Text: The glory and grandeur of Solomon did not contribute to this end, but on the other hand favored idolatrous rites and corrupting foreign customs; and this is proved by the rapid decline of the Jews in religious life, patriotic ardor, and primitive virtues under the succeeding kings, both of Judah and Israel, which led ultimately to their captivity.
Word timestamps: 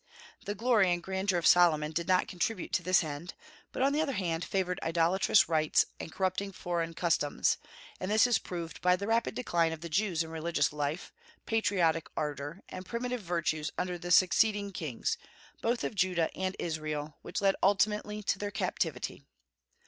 The 0.45 0.55
glory 0.55 0.91
and 0.91 1.03
grandeur 1.03 1.37
of 1.37 1.45
Solomon 1.45 1.91
did 1.91 2.07
not 2.07 2.27
contribute 2.27 2.73
to 2.73 2.81
this 2.81 3.03
end, 3.03 3.35
but 3.71 3.83
on 3.83 3.93
the 3.93 4.01
other 4.01 4.13
hand 4.13 4.43
favored 4.43 4.79
idolatrous 4.81 5.47
rites 5.47 5.85
and 5.99 6.11
corrupting 6.11 6.53
foreign 6.53 6.95
customs; 6.95 7.59
and 7.99 8.09
this 8.09 8.25
is 8.25 8.39
proved 8.39 8.81
by 8.81 8.95
the 8.95 9.05
rapid 9.05 9.35
decline 9.35 9.71
of 9.71 9.81
the 9.81 9.89
Jews 9.89 10.23
in 10.23 10.31
religious 10.31 10.73
life, 10.73 11.13
patriotic 11.45 12.09
ardor, 12.17 12.63
and 12.69 12.83
primitive 12.83 13.21
virtues 13.21 13.69
under 13.77 13.99
the 13.99 14.09
succeeding 14.09 14.71
kings, 14.71 15.19
both 15.61 15.83
of 15.83 15.93
Judah 15.93 16.35
and 16.35 16.55
Israel, 16.57 17.17
which 17.21 17.39
led 17.39 17.55
ultimately 17.61 18.23
to 18.23 18.39
their 18.39 18.49
captivity. 18.49 19.21